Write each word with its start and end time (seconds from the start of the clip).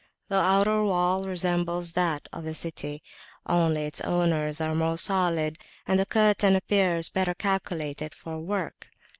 The 0.29 0.35
outer 0.39 0.81
wall 0.81 1.21
resembles 1.25 1.91
that 1.91 2.27
of 2.33 2.43
the 2.43 2.55
city, 2.55 3.03
only 3.45 3.83
its 3.85 3.99
towers 3.99 4.59
are 4.59 4.73
more 4.73 4.97
solid, 4.97 5.59
and 5.85 5.99
the 5.99 6.07
curtain 6.07 6.55
appears 6.55 7.09
better 7.09 7.35
calculated 7.35 8.15
for 8.15 8.39
work. 8.39 8.87